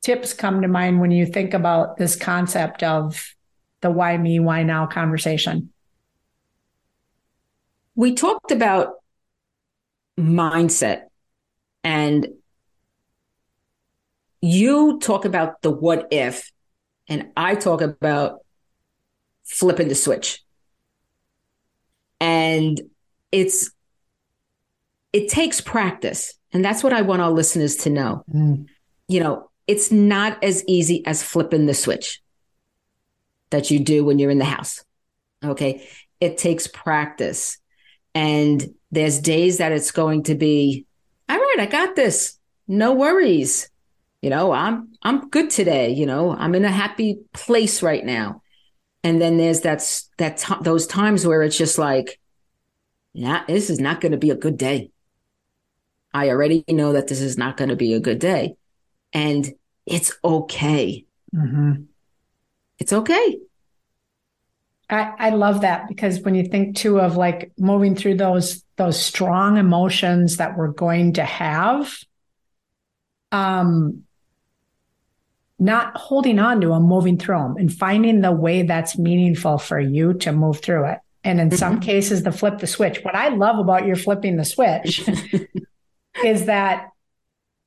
tips 0.00 0.32
come 0.32 0.62
to 0.62 0.68
mind 0.68 1.00
when 1.00 1.10
you 1.10 1.26
think 1.26 1.52
about 1.52 1.98
this 1.98 2.16
concept 2.16 2.82
of 2.82 3.34
the 3.82 3.90
why 3.90 4.16
me, 4.16 4.40
why 4.40 4.62
now 4.62 4.86
conversation? 4.86 5.72
We 7.94 8.14
talked 8.14 8.50
about 8.50 8.94
mindset 10.18 11.02
and 11.84 12.28
you 14.40 14.98
talk 15.00 15.24
about 15.24 15.62
the 15.62 15.70
what 15.70 16.08
if, 16.10 16.50
and 17.08 17.28
I 17.36 17.54
talk 17.54 17.80
about 17.80 18.40
flipping 19.44 19.88
the 19.88 19.94
switch. 19.94 20.42
And 22.20 22.80
it's, 23.32 23.70
it 25.12 25.28
takes 25.28 25.60
practice. 25.60 26.34
And 26.52 26.64
that's 26.64 26.82
what 26.82 26.92
I 26.92 27.02
want 27.02 27.22
our 27.22 27.30
listeners 27.30 27.76
to 27.76 27.90
know. 27.90 28.24
Mm. 28.32 28.66
You 29.08 29.20
know, 29.20 29.50
it's 29.66 29.90
not 29.90 30.42
as 30.42 30.64
easy 30.66 31.04
as 31.06 31.22
flipping 31.22 31.66
the 31.66 31.74
switch 31.74 32.20
that 33.50 33.70
you 33.70 33.80
do 33.80 34.04
when 34.04 34.18
you're 34.18 34.30
in 34.30 34.38
the 34.38 34.44
house. 34.44 34.84
Okay. 35.44 35.86
It 36.20 36.38
takes 36.38 36.66
practice. 36.66 37.58
And 38.14 38.74
there's 38.90 39.20
days 39.20 39.58
that 39.58 39.72
it's 39.72 39.90
going 39.90 40.24
to 40.24 40.34
be, 40.34 40.86
all 41.28 41.36
right, 41.36 41.56
I 41.60 41.66
got 41.66 41.96
this. 41.96 42.38
No 42.68 42.92
worries. 42.92 43.70
You 44.22 44.30
know, 44.30 44.52
I'm 44.52 44.92
I'm 45.02 45.30
good 45.30 45.50
today, 45.50 45.90
you 45.90 46.06
know. 46.06 46.34
I'm 46.36 46.54
in 46.54 46.64
a 46.64 46.70
happy 46.70 47.20
place 47.32 47.82
right 47.82 48.04
now. 48.04 48.42
And 49.02 49.20
then 49.20 49.38
there's 49.38 49.60
that's 49.60 50.10
that 50.18 50.38
t- 50.38 50.54
those 50.60 50.86
times 50.86 51.26
where 51.26 51.42
it's 51.42 51.56
just 51.56 51.78
like 51.78 52.20
yeah, 53.12 53.44
this 53.46 53.70
is 53.70 53.80
not 53.80 54.00
going 54.00 54.12
to 54.12 54.18
be 54.18 54.30
a 54.30 54.36
good 54.36 54.56
day. 54.56 54.90
I 56.12 56.28
already 56.28 56.64
know 56.68 56.92
that 56.92 57.08
this 57.08 57.20
is 57.20 57.38
not 57.38 57.56
going 57.56 57.70
to 57.70 57.76
be 57.76 57.94
a 57.94 58.00
good 58.00 58.18
day. 58.18 58.56
And 59.12 59.52
it's 59.86 60.12
okay. 60.24 61.06
Mm-hmm. 61.34 61.82
It's 62.78 62.92
okay. 62.92 63.38
I, 64.88 65.12
I 65.18 65.30
love 65.30 65.60
that 65.60 65.88
because 65.88 66.20
when 66.20 66.34
you 66.34 66.44
think 66.44 66.76
too 66.76 67.00
of 67.00 67.16
like 67.16 67.52
moving 67.58 67.94
through 67.94 68.16
those 68.16 68.64
those 68.76 68.98
strong 68.98 69.56
emotions 69.56 70.38
that 70.38 70.56
we're 70.56 70.72
going 70.72 71.12
to 71.14 71.24
have, 71.24 71.96
um, 73.30 74.04
not 75.60 75.96
holding 75.96 76.38
on 76.38 76.60
to 76.62 76.68
them, 76.68 76.84
moving 76.84 77.18
through 77.18 77.38
them, 77.38 77.56
and 77.58 77.72
finding 77.72 78.22
the 78.22 78.32
way 78.32 78.62
that's 78.62 78.98
meaningful 78.98 79.58
for 79.58 79.78
you 79.78 80.14
to 80.14 80.32
move 80.32 80.60
through 80.60 80.86
it. 80.86 80.98
And 81.22 81.38
in 81.38 81.48
mm-hmm. 81.48 81.56
some 81.56 81.80
cases, 81.80 82.22
the 82.22 82.32
flip 82.32 82.58
the 82.58 82.66
switch. 82.66 83.04
What 83.04 83.14
I 83.14 83.28
love 83.28 83.58
about 83.58 83.86
your 83.86 83.96
flipping 83.96 84.36
the 84.36 84.44
switch 84.44 85.06
is 86.24 86.46
that 86.46 86.88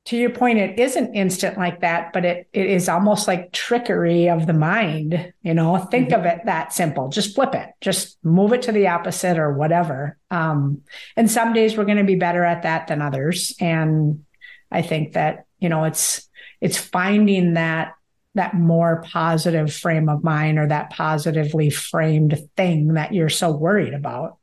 to 0.06 0.16
your 0.18 0.30
point, 0.30 0.58
it 0.58 0.78
isn't 0.78 1.14
instant 1.14 1.56
like 1.56 1.80
that, 1.80 2.12
but 2.12 2.24
it, 2.26 2.48
it 2.52 2.66
is 2.66 2.90
almost 2.90 3.26
like 3.26 3.52
trickery 3.52 4.28
of 4.28 4.46
the 4.46 4.52
mind. 4.52 5.32
You 5.42 5.54
know, 5.54 5.78
think 5.78 6.08
mm-hmm. 6.08 6.20
of 6.20 6.26
it 6.26 6.40
that 6.46 6.72
simple. 6.72 7.08
Just 7.08 7.34
flip 7.34 7.54
it, 7.54 7.70
just 7.80 8.18
move 8.24 8.52
it 8.52 8.62
to 8.62 8.72
the 8.72 8.88
opposite 8.88 9.38
or 9.38 9.54
whatever. 9.54 10.18
Um, 10.32 10.82
and 11.16 11.30
some 11.30 11.52
days 11.52 11.76
we're 11.76 11.84
going 11.84 11.98
to 11.98 12.04
be 12.04 12.16
better 12.16 12.44
at 12.44 12.64
that 12.64 12.88
than 12.88 13.00
others. 13.00 13.54
And 13.60 14.24
I 14.70 14.82
think 14.82 15.12
that, 15.12 15.46
you 15.60 15.68
know, 15.68 15.84
it's, 15.84 16.28
it's 16.60 16.78
finding 16.78 17.54
that, 17.54 17.94
that 18.34 18.54
more 18.54 19.02
positive 19.06 19.72
frame 19.72 20.08
of 20.08 20.24
mind 20.24 20.58
or 20.58 20.66
that 20.66 20.90
positively 20.90 21.70
framed 21.70 22.38
thing 22.56 22.94
that 22.94 23.12
you're 23.14 23.28
so 23.28 23.50
worried 23.50 23.94
about. 23.94 24.38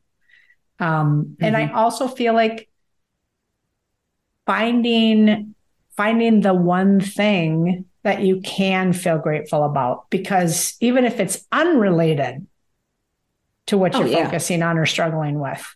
Um, 0.80 1.25
mm-hmm. 1.25 1.44
and 1.44 1.58
I 1.58 1.65
mm-hmm. 1.65 1.75
also 1.75 2.08
feel 2.08 2.34
like 2.34 2.70
finding 4.46 5.56
finding 5.96 6.41
the 6.41 6.53
one 6.53 7.00
thing 7.00 7.86
that 8.03 8.24
you 8.24 8.41
can 8.41 8.94
feel 8.94 9.20
grateful 9.20 9.63
about 9.63 10.10
because 10.10 10.75
even 10.80 11.06
if 11.06 11.20
it's 11.20 11.46
unrelated 11.51 12.48
to 13.68 13.77
what 13.77 13.96
oh, 13.96 14.00
you're 14.00 14.10
yeah. 14.10 14.25
focusing 14.25 14.63
on 14.63 14.77
or 14.77 14.86
struggling 14.86 15.39
with 15.39 15.75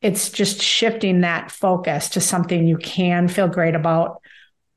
it's 0.00 0.30
just 0.30 0.62
shifting 0.62 1.22
that 1.22 1.50
focus 1.50 2.10
to 2.10 2.20
something 2.20 2.66
you 2.66 2.76
can 2.76 3.26
feel 3.26 3.48
great 3.48 3.74
about 3.74 4.20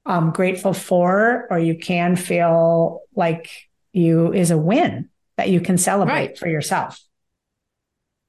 um, 0.08 0.32
grateful 0.32 0.74
for 0.74 1.48
or 1.50 1.60
you 1.60 1.78
can 1.78 2.16
feel 2.16 3.02
like 3.16 3.50
you 3.94 4.34
is 4.34 4.52
a 4.52 4.58
win 4.58 5.10
that 5.38 5.50
you 5.50 5.62
can 5.62 5.78
celebrate 5.78 6.14
right. 6.14 6.38
for 6.38 6.48
yourself 6.48 7.00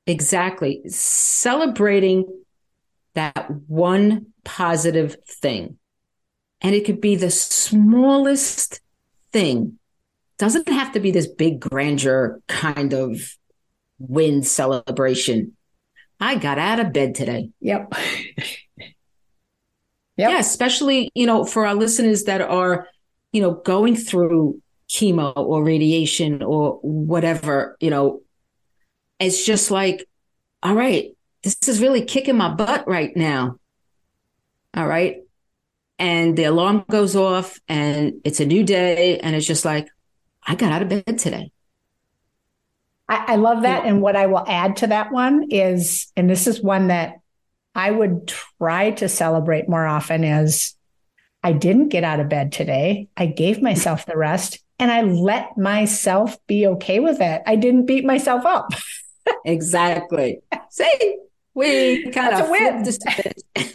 exactly 0.09 0.83
celebrating 0.89 2.27
that 3.15 3.51
one 3.69 4.27
positive 4.45 5.17
thing. 5.27 5.79
And 6.61 6.75
it 6.75 6.85
could 6.85 7.01
be 7.01 7.15
the 7.15 7.31
smallest 7.31 8.81
thing. 9.33 9.79
Doesn't 10.39 10.69
have 10.69 10.93
to 10.93 11.01
be 11.01 11.11
this 11.11 11.27
big 11.27 11.61
grandeur 11.61 12.41
kind 12.49 12.93
of 12.93 13.21
win 13.99 14.43
celebration. 14.43 15.57
I 16.21 16.37
got 16.37 16.59
out 16.59 16.81
of 16.81 16.93
bed 16.93 17.15
today. 17.15 17.51
Yep. 17.61 17.93
yep. 20.19 20.31
Yeah, 20.31 20.39
especially, 20.39 21.11
you 21.15 21.25
know, 21.25 21.45
for 21.45 21.67
our 21.67 21.75
listeners 21.75 22.25
that 22.25 22.43
are, 22.43 22.87
you 23.33 23.41
know, 23.41 23.53
going 23.53 23.97
through 23.97 24.61
chemo 24.91 25.33
or 25.37 25.65
radiation 25.65 26.43
or 26.43 26.79
whatever, 26.83 27.77
you 27.81 27.89
know, 27.89 28.21
it's 29.19 29.47
just 29.47 29.71
like, 29.71 30.07
all 30.63 30.75
right, 30.75 31.17
this 31.43 31.57
is 31.69 31.81
really 31.81 32.05
kicking 32.05 32.37
my 32.37 32.49
butt 32.49 32.87
right 32.87 33.17
now. 33.17 33.57
All 34.75 34.87
right. 34.87 35.23
And 35.99 36.37
the 36.37 36.45
alarm 36.45 36.85
goes 36.89 37.17
off 37.17 37.59
and 37.69 38.21
it's 38.25 38.41
a 38.41 38.47
new 38.47 38.63
day. 38.65 39.19
And 39.19 39.35
it's 39.35 39.47
just 39.47 39.65
like, 39.65 39.89
I 40.47 40.55
got 40.55 40.73
out 40.73 40.83
of 40.83 40.89
bed 40.89 41.19
today. 41.19 41.51
I, 43.09 43.33
I 43.33 43.37
love 43.37 43.63
that. 43.63 43.85
Yeah. 43.85 43.91
And 43.91 44.03
what 44.03 44.17
I 44.17 44.27
will 44.27 44.45
add 44.47 44.77
to 44.79 44.89
that 44.89 45.13
one 45.13 45.49
is, 45.51 46.13
and 46.17 46.29
this 46.29 46.47
is 46.47 46.63
one 46.63 46.89
that 46.89 47.15
I 47.75 47.91
would 47.91 48.29
try 48.29 48.91
to 48.93 49.09
celebrate 49.09 49.69
more 49.69 49.87
often 49.87 50.25
is 50.25 50.75
I 51.43 51.53
didn't 51.53 51.89
get 51.89 52.05
out 52.05 52.21
of 52.21 52.29
bed 52.29 52.53
today. 52.53 53.09
I 53.17 53.27
gave 53.27 53.63
myself 53.63 54.07
the 54.07 54.17
rest 54.17 54.59
and 54.79 54.91
I 54.91 55.03
let 55.03 55.57
myself 55.57 56.37
be 56.47 56.67
okay 56.67 57.01
with 57.01 57.21
it. 57.21 57.43
I 57.47 57.57
didn't 57.57 57.87
beat 57.87 58.05
myself 58.05 58.45
up. 58.45 58.71
exactly. 59.45 60.41
See, 60.71 61.19
we 61.55 62.11
kind 62.11 62.35
of 62.35 62.47
flipped 62.47 62.85
this 62.85 62.99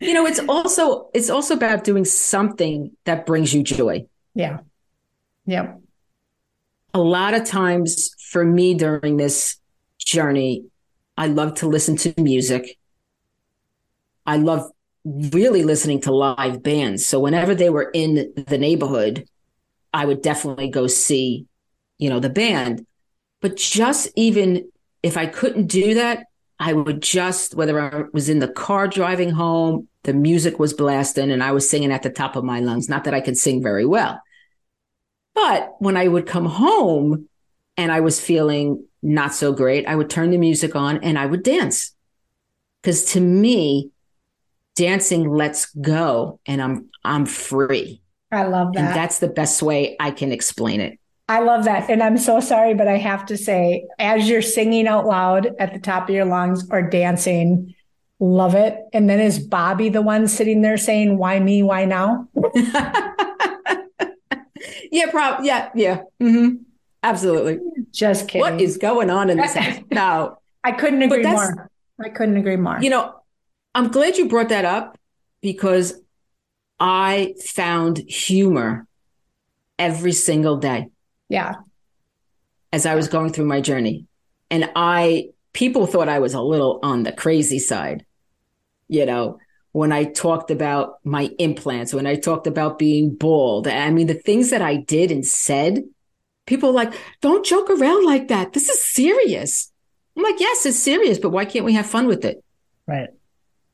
you 0.00 0.14
know, 0.14 0.26
it's 0.26 0.40
also 0.48 1.10
it's 1.14 1.30
also 1.30 1.54
about 1.54 1.84
doing 1.84 2.04
something 2.04 2.92
that 3.04 3.26
brings 3.26 3.52
you 3.52 3.62
joy. 3.62 4.06
Yeah. 4.34 4.58
Yep. 5.46 5.80
A 6.94 7.00
lot 7.00 7.34
of 7.34 7.44
times 7.44 8.14
for 8.30 8.44
me 8.44 8.74
during 8.74 9.16
this 9.16 9.56
journey, 9.98 10.64
I 11.18 11.26
love 11.26 11.54
to 11.54 11.66
listen 11.66 11.96
to 11.96 12.14
music. 12.16 12.78
I 14.24 14.36
love 14.36 14.70
really 15.04 15.64
listening 15.64 16.00
to 16.02 16.14
live 16.14 16.62
bands. 16.62 17.04
So 17.04 17.18
whenever 17.18 17.56
they 17.56 17.70
were 17.70 17.90
in 17.92 18.32
the 18.36 18.56
neighborhood, 18.56 19.26
I 19.92 20.06
would 20.06 20.22
definitely 20.22 20.68
go 20.68 20.86
see, 20.86 21.46
you 21.98 22.08
know, 22.08 22.20
the 22.20 22.30
band. 22.30 22.86
But 23.40 23.56
just 23.56 24.08
even 24.14 24.70
if 25.02 25.16
I 25.16 25.26
couldn't 25.26 25.66
do 25.66 25.94
that, 25.94 26.26
I 26.60 26.72
would 26.72 27.02
just, 27.02 27.56
whether 27.56 27.80
I 27.80 28.04
was 28.12 28.28
in 28.28 28.38
the 28.38 28.48
car 28.48 28.86
driving 28.86 29.30
home, 29.30 29.88
the 30.04 30.14
music 30.14 30.60
was 30.60 30.72
blasting 30.72 31.32
and 31.32 31.42
I 31.42 31.50
was 31.50 31.68
singing 31.68 31.90
at 31.90 32.04
the 32.04 32.10
top 32.10 32.36
of 32.36 32.44
my 32.44 32.60
lungs. 32.60 32.88
Not 32.88 33.04
that 33.04 33.14
I 33.14 33.20
could 33.20 33.36
sing 33.36 33.60
very 33.60 33.84
well. 33.84 34.20
But 35.34 35.74
when 35.80 35.96
I 35.96 36.06
would 36.06 36.26
come 36.26 36.46
home 36.46 37.28
and 37.76 37.90
I 37.90 38.00
was 38.00 38.20
feeling 38.20 38.87
not 39.02 39.34
so 39.34 39.52
great, 39.52 39.86
I 39.86 39.94
would 39.94 40.10
turn 40.10 40.30
the 40.30 40.38
music 40.38 40.74
on 40.74 40.98
and 40.98 41.18
I 41.18 41.26
would 41.26 41.42
dance. 41.42 41.94
Because 42.82 43.04
to 43.12 43.20
me, 43.20 43.90
dancing 44.76 45.28
lets 45.28 45.66
go 45.74 46.40
and 46.46 46.62
I'm 46.62 46.88
I'm 47.04 47.26
free. 47.26 48.00
I 48.30 48.44
love 48.44 48.74
that. 48.74 48.80
And 48.80 48.96
that's 48.96 49.18
the 49.18 49.28
best 49.28 49.62
way 49.62 49.96
I 49.98 50.10
can 50.10 50.32
explain 50.32 50.80
it. 50.80 50.98
I 51.28 51.40
love 51.40 51.64
that. 51.64 51.90
And 51.90 52.02
I'm 52.02 52.16
so 52.16 52.40
sorry, 52.40 52.74
but 52.74 52.88
I 52.88 52.96
have 52.96 53.26
to 53.26 53.36
say, 53.36 53.86
as 53.98 54.28
you're 54.28 54.40
singing 54.40 54.86
out 54.86 55.06
loud 55.06 55.50
at 55.58 55.74
the 55.74 55.78
top 55.78 56.08
of 56.08 56.14
your 56.14 56.24
lungs 56.24 56.66
or 56.70 56.80
dancing, 56.80 57.74
love 58.18 58.54
it. 58.54 58.78
And 58.92 59.10
then 59.10 59.20
is 59.20 59.38
Bobby 59.38 59.90
the 59.90 60.00
one 60.00 60.26
sitting 60.26 60.62
there 60.62 60.78
saying, 60.78 61.18
Why 61.18 61.38
me? 61.38 61.62
Why 61.62 61.84
now? 61.84 62.28
yeah, 64.90 65.10
probably. 65.10 65.46
Yeah, 65.46 65.70
yeah. 65.74 66.02
Mm-hmm. 66.20 66.62
Absolutely. 67.02 67.58
Just 67.92 68.28
kidding. 68.28 68.40
What 68.40 68.60
is 68.60 68.76
going 68.76 69.10
on 69.10 69.30
in 69.30 69.38
this 69.38 69.54
house? 69.54 69.80
No. 69.90 70.38
I 70.64 70.72
couldn't 70.72 71.02
agree 71.02 71.22
more. 71.22 71.70
I 72.02 72.08
couldn't 72.08 72.36
agree 72.36 72.56
more. 72.56 72.78
You 72.80 72.90
know, 72.90 73.14
I'm 73.74 73.88
glad 73.88 74.16
you 74.16 74.28
brought 74.28 74.50
that 74.50 74.64
up 74.64 74.98
because 75.40 76.00
I 76.80 77.34
found 77.44 77.98
humor 77.98 78.86
every 79.78 80.12
single 80.12 80.56
day. 80.56 80.88
Yeah. 81.28 81.54
As 82.72 82.86
I 82.86 82.94
was 82.94 83.08
going 83.08 83.32
through 83.32 83.46
my 83.46 83.60
journey. 83.60 84.06
And 84.50 84.70
I, 84.74 85.30
people 85.52 85.86
thought 85.86 86.08
I 86.08 86.18
was 86.18 86.34
a 86.34 86.40
little 86.40 86.80
on 86.82 87.02
the 87.02 87.12
crazy 87.12 87.58
side, 87.58 88.04
you 88.88 89.06
know, 89.06 89.38
when 89.72 89.92
I 89.92 90.04
talked 90.04 90.50
about 90.50 90.94
my 91.04 91.30
implants, 91.38 91.92
when 91.92 92.06
I 92.06 92.16
talked 92.16 92.46
about 92.46 92.78
being 92.78 93.14
bald. 93.14 93.68
I 93.68 93.90
mean, 93.90 94.06
the 94.06 94.14
things 94.14 94.50
that 94.50 94.62
I 94.62 94.76
did 94.76 95.12
and 95.12 95.26
said, 95.26 95.84
people 96.48 96.72
like, 96.72 96.92
don't 97.20 97.46
joke 97.46 97.70
around 97.70 98.04
like 98.04 98.28
that. 98.28 98.52
This 98.52 98.68
is 98.68 98.82
serious. 98.82 99.70
I'm 100.16 100.24
like, 100.24 100.40
yes, 100.40 100.66
it's 100.66 100.78
serious, 100.78 101.18
but 101.18 101.30
why 101.30 101.44
can't 101.44 101.64
we 101.64 101.74
have 101.74 101.86
fun 101.86 102.08
with 102.08 102.24
it? 102.24 102.42
Right. 102.88 103.10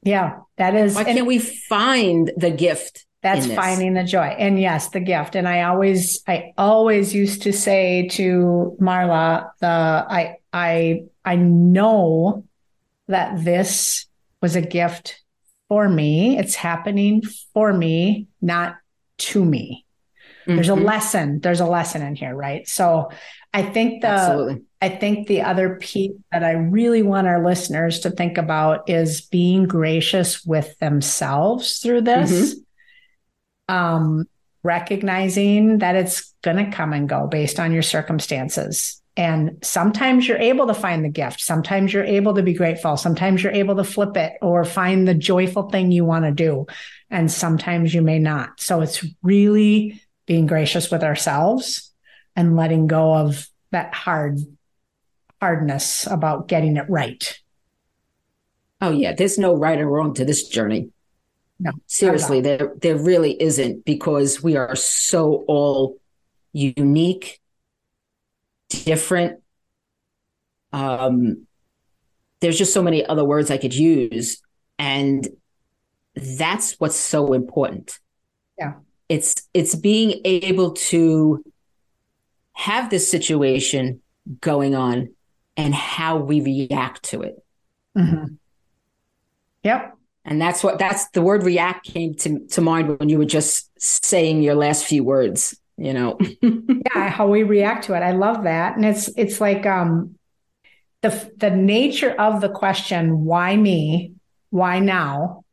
Yeah, 0.03 0.41
that 0.59 0.75
is. 0.75 0.95
Why 0.95 1.05
can't 1.05 1.27
we 1.27 1.39
find 1.39 2.31
the 2.37 2.51
gift 2.51 3.07
that's 3.25 3.47
finding 3.47 3.95
the 3.95 4.05
joy. 4.05 4.37
And 4.39 4.61
yes, 4.61 4.91
the 4.91 5.01
gift. 5.01 5.35
And 5.35 5.49
I 5.49 5.63
always, 5.63 6.23
I 6.29 6.53
always 6.59 7.15
used 7.15 7.41
to 7.45 7.55
say 7.55 8.07
to 8.09 8.77
Marla, 8.79 9.49
the, 9.61 9.67
I, 9.67 10.37
I, 10.53 11.05
I 11.25 11.37
know 11.37 12.45
that 13.09 13.43
this 13.43 14.05
was 14.43 14.57
a 14.57 14.61
gift 14.61 15.23
for 15.71 15.89
me. 15.89 16.39
It's 16.39 16.55
happening 16.55 17.23
for 17.55 17.73
me, 17.73 18.27
not 18.43 18.77
to 19.17 19.43
me. 19.43 19.84
Mm-hmm. 20.47 20.57
There's 20.57 20.69
a 20.69 20.73
mm-hmm. 20.73 20.85
lesson. 20.85 21.41
There's 21.41 21.61
a 21.61 21.67
lesson 21.67 22.03
in 22.03 22.15
here, 22.15 22.35
right? 22.35 22.67
So 22.69 23.11
I 23.53 23.63
think 23.63 24.03
the, 24.03 24.09
Absolutely. 24.09 24.63
I 24.83 24.89
think 24.89 25.29
the 25.29 25.43
other 25.43 25.77
piece 25.77 26.13
that 26.33 26.45
I 26.45 26.53
really 26.53 27.03
want 27.03 27.27
our 27.27 27.45
listeners 27.45 28.01
to 28.01 28.11
think 28.11 28.39
about 28.39 28.89
is 28.89 29.23
being 29.23 29.65
gracious 29.67 30.45
with 30.45 30.79
themselves 30.79 31.79
through 31.79 32.03
this. 32.03 32.31
Mm-hmm 32.31 32.61
um, 33.69 34.27
recognizing 34.63 35.79
that 35.79 35.97
it's 35.97 36.35
going 36.43 36.57
to 36.57 36.71
come 36.71 36.93
and 36.93 37.09
go 37.09 37.27
based 37.27 37.61
on 37.61 37.73
your 37.73 37.83
circumstances. 37.83 39.01
And 39.17 39.59
sometimes 39.63 40.27
you're 40.27 40.39
able 40.39 40.67
to 40.67 40.75
find 40.75 41.05
the 41.05 41.09
gift. 41.09 41.41
Sometimes 41.41 41.93
you're 41.93 42.05
able 42.05 42.35
to 42.35 42.43
be 42.43 42.55
grateful. 42.55 42.97
Sometimes 42.97 43.43
you're 43.43 43.53
able 43.53 43.77
to 43.77 43.85
flip 43.85 44.17
it 44.17 44.33
or 44.43 44.65
find 44.65 45.07
the 45.07 45.15
joyful 45.15 45.71
thing 45.71 45.93
you 45.93 46.05
want 46.05 46.25
to 46.25 46.33
do. 46.33 46.67
And 47.11 47.31
sometimes 47.31 47.95
you 47.95 48.03
may 48.03 48.19
not. 48.19 48.59
So 48.59 48.81
it's 48.81 49.07
really 49.23 50.03
being 50.27 50.47
gracious 50.47 50.91
with 50.91 51.03
ourselves 51.03 51.93
and 52.37 52.57
letting 52.57 52.87
go 52.87 53.15
of 53.15 53.49
that 53.71 53.95
hard 53.95 54.39
hardness 55.41 56.07
about 56.07 56.49
getting 56.49 56.77
it 56.77 56.87
right. 56.89 57.41
Oh 58.81 58.91
yeah, 58.91 59.13
there's 59.15 59.39
no 59.39 59.55
right 59.55 59.79
or 59.79 59.89
wrong 59.89 60.15
to 60.15 60.25
this 60.25 60.49
journey. 60.49 60.91
No, 61.59 61.73
seriously, 61.87 62.41
there 62.41 62.75
there 62.81 62.97
really 62.97 63.41
isn't 63.41 63.85
because 63.85 64.43
we 64.43 64.57
are 64.57 64.75
so 64.75 65.45
all 65.47 65.99
unique, 66.53 67.41
different. 68.69 69.41
Um, 70.73 71.47
there's 72.41 72.59
just 72.59 72.75
so 72.75 72.83
many 72.83 73.07
other 73.07 73.25
words 73.25 73.51
I 73.51 73.59
could 73.59 73.75
use, 73.75 74.43
and 74.79 75.27
that's 76.15 76.75
what's 76.81 76.97
so 76.97 77.33
important. 77.33 77.99
Yeah, 78.59 78.75
it's 79.09 79.35
it's 79.53 79.75
being 79.75 80.21
able 80.25 80.73
to 80.73 81.45
have 82.55 82.91
this 82.91 83.11
situation 83.11 84.01
going 84.41 84.75
on 84.75 85.13
and 85.57 85.75
how 85.75 86.17
we 86.17 86.41
react 86.41 87.05
to 87.05 87.23
it. 87.23 87.45
Mm-hmm. 87.97 88.35
Yep. 89.63 89.97
And 90.25 90.41
that's 90.41 90.65
what 90.65 90.79
that's 90.79 91.09
the 91.11 91.23
word 91.23 91.43
react 91.43 91.87
came 91.87 92.15
to, 92.17 92.47
to 92.49 92.61
mind 92.61 92.99
when 92.99 93.09
you 93.09 93.19
were 93.19 93.27
just 93.27 93.71
saying 93.81 94.43
your 94.43 94.55
last 94.55 94.85
few 94.85 95.05
words, 95.05 95.59
you 95.77 95.93
know. 95.93 96.19
yeah, 96.43 97.11
how 97.11 97.27
we 97.27 97.43
react 97.43 97.85
to 97.85 97.95
it. 97.95 98.01
I 98.01 98.13
love 98.13 98.45
that. 98.45 98.77
And 98.77 98.87
it's 98.87 99.09
it's 99.17 99.41
like 99.41 99.67
um 99.67 100.17
the 101.03 101.31
the 101.37 101.51
nature 101.51 102.19
of 102.19 102.41
the 102.41 102.49
question, 102.49 103.25
why 103.25 103.55
me? 103.55 104.15
Why 104.49 104.79
now? 104.79 105.44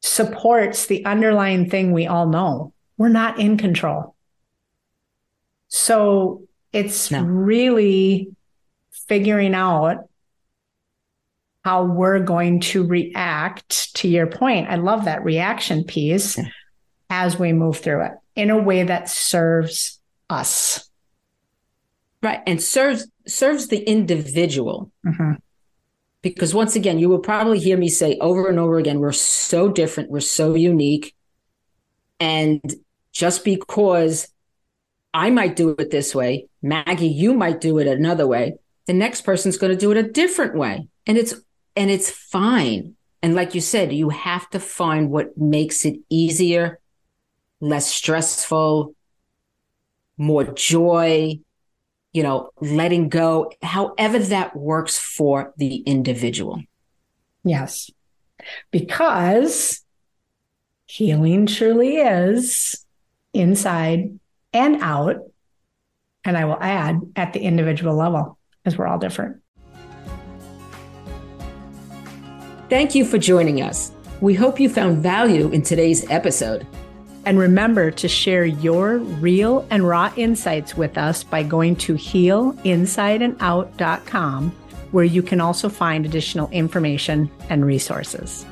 Supports 0.00 0.86
the 0.86 1.04
underlying 1.04 1.68
thing 1.68 1.92
we 1.92 2.06
all 2.06 2.26
know. 2.26 2.72
We're 2.96 3.08
not 3.08 3.38
in 3.38 3.56
control. 3.56 4.14
So 5.68 6.42
it's 6.72 7.10
no. 7.10 7.22
really 7.22 8.34
figuring 9.08 9.54
out 9.54 10.08
how 11.64 11.84
we're 11.84 12.20
going 12.20 12.60
to 12.60 12.86
react 12.86 13.94
to 13.94 14.08
your 14.08 14.26
point. 14.26 14.68
I 14.68 14.76
love 14.76 15.04
that 15.04 15.24
reaction 15.24 15.84
piece 15.84 16.38
yeah. 16.38 16.44
as 17.10 17.38
we 17.38 17.52
move 17.52 17.78
through 17.78 18.06
it 18.06 18.12
in 18.34 18.50
a 18.50 18.58
way 18.58 18.82
that 18.84 19.10
serves 19.10 20.00
us. 20.28 20.88
Right. 22.22 22.40
And 22.46 22.62
serves 22.62 23.06
serves 23.26 23.68
the 23.68 23.78
individual. 23.78 24.90
Mm-hmm. 25.06 25.34
Because 26.22 26.54
once 26.54 26.76
again, 26.76 26.98
you 26.98 27.08
will 27.08 27.20
probably 27.20 27.58
hear 27.58 27.76
me 27.76 27.88
say 27.88 28.18
over 28.20 28.48
and 28.48 28.58
over 28.58 28.78
again, 28.78 29.00
we're 29.00 29.12
so 29.12 29.68
different, 29.68 30.10
we're 30.10 30.20
so 30.20 30.54
unique. 30.54 31.14
And 32.18 32.60
just 33.12 33.44
because 33.44 34.28
I 35.14 35.30
might 35.30 35.56
do 35.56 35.70
it 35.78 35.90
this 35.90 36.14
way, 36.14 36.48
Maggie, 36.62 37.08
you 37.08 37.34
might 37.34 37.60
do 37.60 37.78
it 37.78 37.86
another 37.86 38.26
way, 38.26 38.58
the 38.86 38.92
next 38.92 39.22
person's 39.22 39.56
going 39.56 39.72
to 39.72 39.78
do 39.78 39.90
it 39.90 39.96
a 39.96 40.10
different 40.10 40.56
way. 40.56 40.88
And 41.06 41.16
it's 41.16 41.34
and 41.76 41.90
it's 41.90 42.10
fine. 42.10 42.96
And 43.22 43.34
like 43.34 43.54
you 43.54 43.60
said, 43.60 43.92
you 43.92 44.08
have 44.10 44.48
to 44.50 44.60
find 44.60 45.10
what 45.10 45.36
makes 45.36 45.84
it 45.84 45.96
easier, 46.08 46.80
less 47.60 47.86
stressful, 47.86 48.94
more 50.16 50.44
joy, 50.44 51.40
you 52.12 52.22
know, 52.22 52.50
letting 52.60 53.08
go, 53.08 53.52
however 53.62 54.18
that 54.18 54.56
works 54.56 54.98
for 54.98 55.52
the 55.56 55.76
individual. 55.76 56.62
Yes. 57.44 57.90
Because 58.70 59.84
healing 60.86 61.46
truly 61.46 61.96
is 61.96 62.84
inside 63.32 64.18
and 64.52 64.82
out. 64.82 65.16
And 66.24 66.36
I 66.36 66.44
will 66.44 66.58
add 66.60 67.00
at 67.16 67.32
the 67.32 67.40
individual 67.40 67.94
level, 67.96 68.38
because 68.62 68.76
we're 68.76 68.86
all 68.86 68.98
different. 68.98 69.40
Thank 72.68 72.94
you 72.94 73.04
for 73.04 73.18
joining 73.18 73.62
us. 73.62 73.92
We 74.20 74.34
hope 74.34 74.60
you 74.60 74.68
found 74.68 74.98
value 74.98 75.50
in 75.50 75.62
today's 75.62 76.08
episode. 76.10 76.66
And 77.24 77.38
remember 77.38 77.90
to 77.92 78.08
share 78.08 78.44
your 78.44 78.98
real 78.98 79.66
and 79.70 79.86
raw 79.86 80.12
insights 80.16 80.76
with 80.76 80.96
us 80.96 81.22
by 81.22 81.42
going 81.42 81.76
to 81.76 81.94
healinsideandout.com, 81.94 84.50
where 84.90 85.04
you 85.04 85.22
can 85.22 85.40
also 85.40 85.68
find 85.68 86.06
additional 86.06 86.48
information 86.50 87.30
and 87.48 87.64
resources. 87.64 88.44